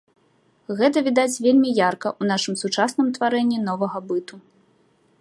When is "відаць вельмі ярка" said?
1.07-2.07